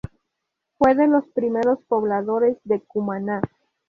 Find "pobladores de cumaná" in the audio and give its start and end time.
1.83-3.39